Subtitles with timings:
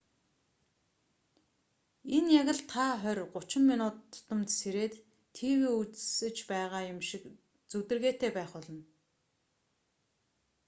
[2.17, 4.93] энэ яг л та хорь гучин минут тутамд сэрээд
[5.35, 5.43] тв
[5.79, 7.23] үзэж байгаа юм шиг
[7.69, 8.81] зүдэргээтэй байх болно